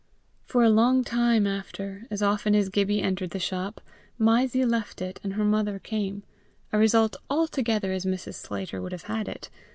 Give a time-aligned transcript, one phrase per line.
[0.45, 3.79] For a long time after, as often as Gibbie entered the shop,
[4.17, 6.23] Mysie left it and her mother came
[6.73, 8.33] a result altogether as Mrs.
[8.33, 9.51] Sclater would have had it.